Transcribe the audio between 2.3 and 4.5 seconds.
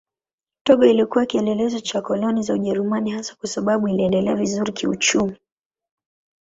za Ujerumani hasa kwa sababu iliendelea